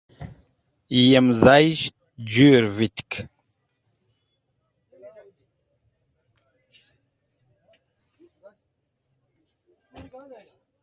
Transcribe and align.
Yem 1.07 1.27
zayisht 1.41 1.95
jũr 2.31 2.63
vitk. 2.75 3.11